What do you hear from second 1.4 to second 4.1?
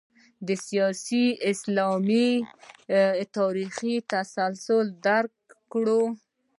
اسلام تاریخي